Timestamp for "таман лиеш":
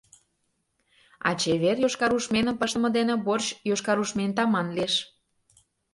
4.37-4.93